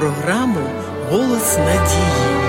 програму 0.00 0.60
Голос 1.10 1.58
надії. 1.58 2.40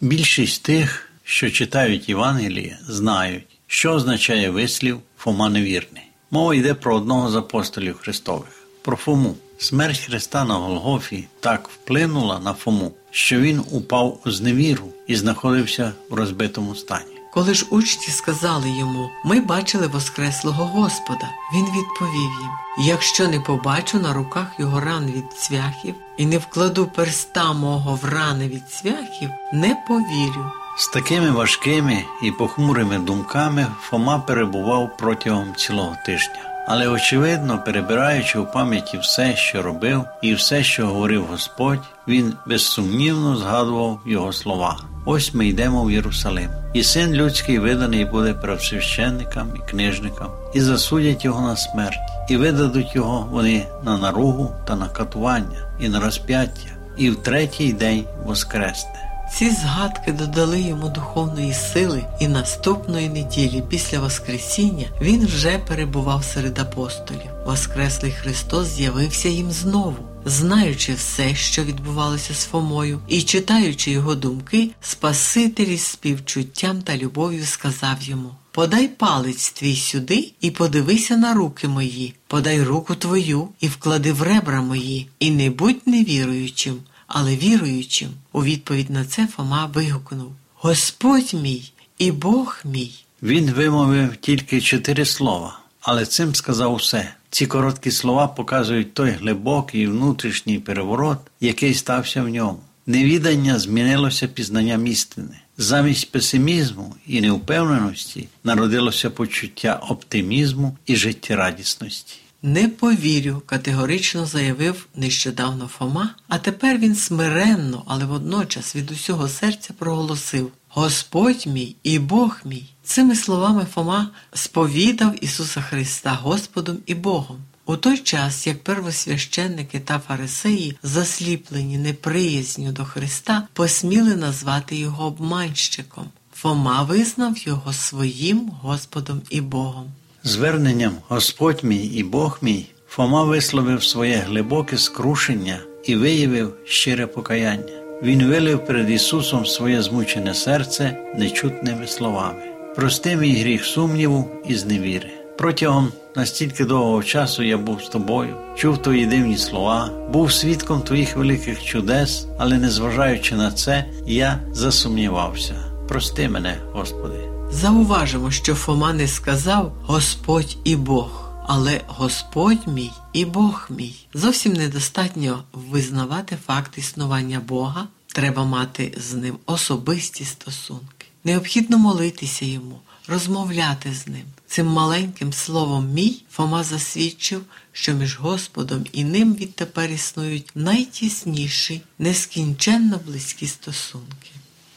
Більшість 0.00 0.62
тих, 0.62 1.10
що 1.24 1.50
читають 1.50 2.08
Євангеліє, 2.08 2.78
знають, 2.88 3.44
що 3.66 3.92
означає 3.92 4.50
вислів 4.50 4.98
Фома 5.18 5.48
невірний. 5.48 6.02
Мова 6.30 6.54
йде 6.54 6.74
про 6.74 6.96
одного 6.96 7.30
з 7.30 7.36
апостолів 7.36 7.96
Христових, 7.96 8.66
про 8.82 8.96
Фому. 8.96 9.34
Смерть 9.58 9.98
Христа 9.98 10.44
на 10.44 10.54
Голгофі 10.54 11.28
так 11.40 11.68
вплинула 11.68 12.40
на 12.40 12.54
Фому, 12.54 12.92
що 13.10 13.40
він 13.40 13.62
упав 13.70 14.20
у 14.26 14.30
зневіру 14.30 14.88
і 15.06 15.16
знаходився 15.16 15.92
в 16.10 16.14
розбитому 16.14 16.74
стані. 16.74 17.16
Коли 17.36 17.54
ж 17.54 17.66
учні 17.70 18.12
сказали 18.12 18.70
йому, 18.70 19.10
ми 19.24 19.40
бачили 19.40 19.86
Воскреслого 19.86 20.64
Господа, 20.64 21.28
він 21.54 21.64
відповів 21.64 22.30
їм: 22.40 22.50
якщо 22.86 23.28
не 23.28 23.40
побачу 23.40 23.98
на 23.98 24.12
руках 24.12 24.46
його 24.58 24.80
ран 24.80 25.06
від 25.06 25.32
цвяхів 25.32 25.94
і 26.16 26.26
не 26.26 26.38
вкладу 26.38 26.86
перста 26.86 27.52
мого 27.52 27.94
в 28.02 28.04
рани 28.04 28.48
від 28.48 28.68
цвяхів, 28.68 29.30
не 29.52 29.76
повірю. 29.88 30.50
З 30.76 30.88
такими 30.88 31.30
важкими 31.30 32.04
і 32.22 32.30
похмурими 32.30 32.98
думками 32.98 33.66
Фома 33.80 34.18
перебував 34.18 34.96
протягом 34.96 35.54
цілого 35.54 35.96
тижня. 36.06 36.55
Але, 36.68 36.88
очевидно, 36.88 37.62
перебираючи 37.64 38.38
у 38.38 38.46
пам'яті 38.46 38.98
все, 38.98 39.36
що 39.36 39.62
робив, 39.62 40.04
і 40.22 40.34
все, 40.34 40.62
що 40.62 40.86
говорив 40.86 41.26
Господь, 41.30 41.82
він 42.08 42.32
безсумнівно 42.46 43.36
згадував 43.36 44.00
його 44.06 44.32
слова. 44.32 44.76
Ось 45.04 45.34
ми 45.34 45.46
йдемо 45.46 45.84
в 45.84 45.90
Єрусалим, 45.90 46.50
і 46.74 46.82
син 46.82 47.12
людський 47.12 47.58
виданий 47.58 48.04
буде 48.04 48.34
правосвященникам 48.34 49.48
і 49.56 49.70
книжникам, 49.70 50.30
і 50.54 50.60
засудять 50.60 51.24
його 51.24 51.48
на 51.48 51.56
смерть, 51.56 52.10
і 52.28 52.36
видадуть 52.36 52.94
його 52.94 53.28
вони 53.30 53.66
на 53.84 53.98
наругу 53.98 54.54
та 54.66 54.76
на 54.76 54.88
катування, 54.88 55.70
і 55.80 55.88
на 55.88 56.00
розп'яття, 56.00 56.70
і 56.96 57.10
в 57.10 57.16
третій 57.16 57.72
день 57.72 58.04
воскресне. 58.24 59.05
Ці 59.32 59.50
згадки 59.50 60.12
додали 60.12 60.60
йому 60.60 60.88
духовної 60.88 61.54
сили, 61.54 62.04
і 62.20 62.28
наступної 62.28 63.08
неділі 63.08 63.62
після 63.68 64.00
Воскресіння 64.00 64.86
він 65.00 65.26
вже 65.26 65.58
перебував 65.58 66.24
серед 66.24 66.58
апостолів. 66.58 67.30
Воскреслий 67.46 68.12
Христос 68.12 68.66
з'явився 68.66 69.28
їм 69.28 69.50
знову. 69.50 69.96
Знаючи 70.24 70.94
все, 70.94 71.34
що 71.34 71.64
відбувалося 71.64 72.34
з 72.34 72.44
Фомою, 72.44 73.00
і 73.08 73.22
читаючи 73.22 73.90
його 73.90 74.14
думки, 74.14 74.70
Спаситель 74.80 75.66
із 75.66 75.82
співчуттям 75.82 76.82
та 76.82 76.96
любов'ю 76.96 77.46
сказав 77.46 78.02
йому: 78.02 78.30
Подай 78.50 78.88
палець 78.88 79.50
твій 79.50 79.76
сюди 79.76 80.32
і 80.40 80.50
подивися 80.50 81.16
на 81.16 81.34
руки 81.34 81.68
мої, 81.68 82.14
подай 82.26 82.62
руку 82.62 82.94
твою 82.94 83.48
і 83.60 83.68
вклади 83.68 84.12
в 84.12 84.22
ребра 84.22 84.62
мої, 84.62 85.08
і 85.18 85.30
не 85.30 85.50
будь 85.50 85.86
невіруючим 85.86 86.76
але 87.06 87.36
віруючим. 87.36 88.10
У 88.32 88.44
відповідь 88.44 88.90
на 88.90 89.04
це 89.04 89.26
Фома 89.26 89.66
вигукнув 89.66 90.32
Господь 90.54 91.34
мій 91.34 91.72
і 91.98 92.12
Бог 92.12 92.60
мій. 92.64 92.90
Він 93.22 93.50
вимовив 93.50 94.16
тільки 94.16 94.60
чотири 94.60 95.04
слова, 95.04 95.58
але 95.80 96.06
цим 96.06 96.34
сказав 96.34 96.74
усе. 96.74 97.14
Ці 97.30 97.46
короткі 97.46 97.90
слова 97.90 98.26
показують 98.28 98.94
той 98.94 99.10
глибокий 99.10 99.86
внутрішній 99.86 100.58
переворот, 100.58 101.18
який 101.40 101.74
стався 101.74 102.22
в 102.22 102.28
ньому. 102.28 102.58
Невідання 102.86 103.58
змінилося 103.58 104.28
пізнанням 104.28 104.86
істини. 104.86 105.38
Замість 105.58 106.10
песимізму 106.10 106.94
і 107.06 107.20
невпевненості 107.20 108.28
народилося 108.44 109.10
почуття 109.10 109.82
оптимізму 109.88 110.76
і 110.86 110.96
життєрадісності. 110.96 112.16
Не 112.46 112.68
повірю, 112.68 113.42
категорично 113.46 114.26
заявив 114.26 114.86
нещодавно 114.94 115.66
Фома, 115.66 116.14
а 116.28 116.38
тепер 116.38 116.78
він 116.78 116.96
смиренно, 116.96 117.82
але 117.86 118.04
водночас 118.04 118.76
від 118.76 118.90
усього 118.90 119.28
серця 119.28 119.72
проголосив 119.78 120.52
Господь 120.68 121.46
мій 121.46 121.76
і 121.82 121.98
Бог 121.98 122.40
мій. 122.44 122.64
Цими 122.84 123.16
словами 123.16 123.66
Фома 123.74 124.10
сповідав 124.34 125.24
Ісуса 125.24 125.60
Христа 125.60 126.10
Господом 126.10 126.78
і 126.86 126.94
Богом. 126.94 127.36
У 127.64 127.76
той 127.76 127.98
час, 127.98 128.46
як 128.46 128.64
первосвященники 128.64 129.80
та 129.80 129.98
фарисеї, 129.98 130.78
засліплені 130.82 131.78
неприязню 131.78 132.72
до 132.72 132.84
Христа, 132.84 133.48
посміли 133.52 134.16
назвати 134.16 134.76
його 134.76 135.06
обманщиком. 135.06 136.10
Фома 136.32 136.82
визнав 136.82 137.38
його 137.38 137.72
своїм 137.72 138.48
Господом 138.48 139.22
і 139.30 139.40
Богом. 139.40 139.92
Зверненням 140.26 140.92
Господь 141.08 141.64
мій 141.64 141.84
і 141.84 142.02
Бог 142.02 142.38
мій 142.42 142.66
Фома 142.88 143.24
висловив 143.24 143.84
своє 143.84 144.16
глибоке 144.16 144.78
скрушення 144.78 145.58
і 145.84 145.96
виявив 145.96 146.54
щире 146.64 147.06
покаяння. 147.06 147.72
Він 148.02 148.26
вилив 148.26 148.66
перед 148.66 148.90
Ісусом 148.90 149.46
своє 149.46 149.82
змучене 149.82 150.34
серце 150.34 150.96
нечутними 151.18 151.86
словами. 151.86 152.42
Прости 152.76 153.16
мій 153.16 153.36
гріх 153.36 153.64
сумніву 153.64 154.28
і 154.48 154.54
зневіри. 154.54 155.10
Протягом 155.38 155.92
настільки 156.16 156.64
довгого 156.64 157.02
часу 157.02 157.42
я 157.42 157.58
був 157.58 157.82
з 157.82 157.88
тобою, 157.88 158.36
чув 158.56 158.82
твої 158.82 159.06
дивні 159.06 159.36
слова, 159.36 159.90
був 160.12 160.32
свідком 160.32 160.80
твоїх 160.80 161.16
великих 161.16 161.64
чудес, 161.64 162.26
але 162.38 162.58
незважаючи 162.58 163.34
на 163.34 163.52
це, 163.52 163.84
я 164.06 164.40
засумнівався. 164.52 165.54
Прости 165.88 166.28
мене, 166.28 166.58
Господи. 166.72 167.35
Зауважимо, 167.50 168.30
що 168.30 168.54
Фома 168.54 168.92
не 168.92 169.08
сказав 169.08 169.72
Господь 169.82 170.56
і 170.64 170.76
Бог, 170.76 171.30
але 171.46 171.80
Господь 171.86 172.68
мій 172.68 172.90
і 173.12 173.24
Бог 173.24 173.66
мій. 173.70 173.94
Зовсім 174.14 174.52
недостатньо 174.52 175.44
визнавати 175.52 176.38
факт 176.46 176.78
існування 176.78 177.40
Бога, 177.40 177.88
треба 178.06 178.44
мати 178.44 178.94
з 178.96 179.14
ним 179.14 179.38
особисті 179.46 180.24
стосунки. 180.24 181.06
Необхідно 181.24 181.78
молитися 181.78 182.44
йому, 182.44 182.78
розмовляти 183.08 183.94
з 183.94 184.06
ним. 184.06 184.24
Цим 184.46 184.66
маленьким 184.66 185.32
словом 185.32 185.92
мій 185.92 186.22
Фома 186.30 186.64
засвідчив, 186.64 187.42
що 187.72 187.92
між 187.92 188.18
Господом 188.18 188.86
і 188.92 189.04
ним 189.04 189.34
відтепер 189.34 189.90
існують 189.90 190.50
найтісніші, 190.54 191.82
нескінченно 191.98 193.00
близькі 193.06 193.46
стосунки. 193.46 194.30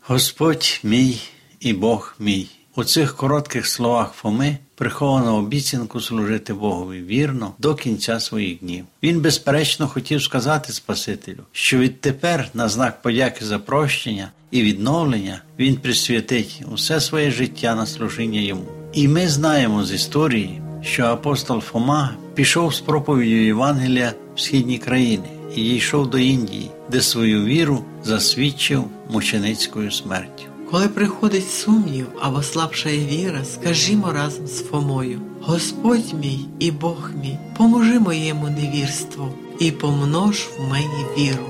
Господь 0.00 0.80
мій 0.82 1.20
і 1.62 1.72
Бог 1.72 2.14
мій. 2.18 2.46
У 2.76 2.84
цих 2.84 3.16
коротких 3.16 3.66
словах 3.66 4.12
Фоми 4.12 4.58
приховано 4.74 5.36
обіцянку 5.36 6.00
служити 6.00 6.54
Богові 6.54 7.02
вірно 7.02 7.54
до 7.58 7.74
кінця 7.74 8.20
своїх 8.20 8.58
днів. 8.58 8.84
Він, 9.02 9.20
безперечно, 9.20 9.88
хотів 9.88 10.22
сказати 10.22 10.72
Спасителю, 10.72 11.42
що 11.52 11.78
відтепер, 11.78 12.48
на 12.54 12.68
знак 12.68 13.02
подяки 13.02 13.44
за 13.44 13.58
прощення 13.58 14.30
і 14.50 14.62
відновлення, 14.62 15.42
він 15.58 15.76
присвятить 15.76 16.62
усе 16.72 17.00
своє 17.00 17.30
життя 17.30 17.74
на 17.74 17.86
служіння 17.86 18.40
йому. 18.40 18.64
І 18.92 19.08
ми 19.08 19.28
знаємо 19.28 19.84
з 19.84 19.92
історії, 19.92 20.62
що 20.82 21.04
апостол 21.04 21.60
Фома 21.60 22.16
пішов 22.34 22.74
з 22.74 22.80
проповіддю 22.80 23.36
Євангелія 23.36 24.12
в 24.34 24.40
східні 24.40 24.78
країни 24.78 25.28
і 25.56 25.62
дійшов 25.62 26.10
до 26.10 26.18
Індії, 26.18 26.70
де 26.90 27.00
свою 27.00 27.44
віру 27.44 27.84
засвідчив 28.04 28.84
мученицькою 29.10 29.90
смертю. 29.90 30.51
Коли 30.72 30.88
приходить 30.88 31.50
сумнів 31.50 32.06
або 32.20 32.42
слабшає 32.42 33.06
віра, 33.06 33.44
скажімо 33.44 34.12
разом 34.12 34.46
з 34.46 34.62
Фомою: 34.64 35.20
Господь 35.40 36.14
мій 36.20 36.46
і 36.58 36.70
Бог 36.70 37.10
мій, 37.22 37.38
поможи 37.56 37.98
моєму 38.00 38.48
невірству 38.48 39.28
і 39.60 39.70
помнож 39.70 40.48
в 40.58 40.70
мені 40.70 41.06
віру. 41.18 41.46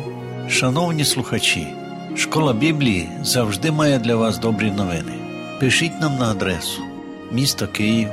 Шановні 0.48 1.04
слухачі, 1.04 1.66
школа 2.16 2.52
Біблії 2.52 3.08
завжди 3.22 3.70
має 3.70 3.98
для 3.98 4.16
вас 4.16 4.38
добрі 4.38 4.70
новини. 4.70 5.12
Пишіть 5.60 6.00
нам 6.00 6.18
на 6.18 6.30
адресу 6.30 6.82
місто 7.32 7.68
Київ 7.68 8.08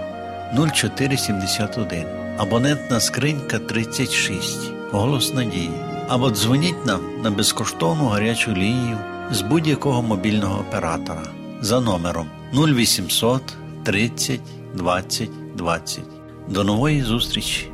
0471, 0.74 2.06
абонентна 2.38 3.00
скринька 3.00 3.60
36, 3.60 4.72
голос 4.92 5.34
надії, 5.34 5.72
або 6.10 6.32
дзвоніть 6.32 6.86
нам 6.86 7.00
на 7.24 7.32
безкоштовну 7.32 8.06
гарячу 8.08 8.52
лінію 8.52 8.98
з 9.32 9.42
будь-якого 9.42 10.02
мобільного 10.02 10.60
оператора 10.60 11.24
за 11.62 11.80
номером 11.80 12.28
0800 12.54 13.42
30 13.84 14.40
20 14.76 15.30
20. 15.56 16.04
До 16.50 16.64
нової 16.64 17.02
зустрічі! 17.02 17.72